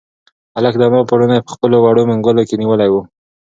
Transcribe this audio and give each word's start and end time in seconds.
هلک 0.55 0.73
د 0.77 0.81
انا 0.89 1.01
پړونی 1.09 1.39
په 1.45 1.49
خپلو 1.55 1.77
وړو 1.79 2.03
منگولو 2.11 2.47
کې 2.47 2.55
نیولی 2.61 2.89
و. 2.91 2.95